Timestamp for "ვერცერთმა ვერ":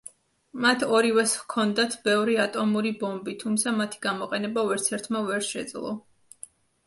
4.69-5.45